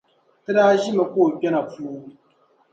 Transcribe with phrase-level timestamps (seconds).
[0.43, 1.89] Ti daa ʒimi ka o kpɛna puu.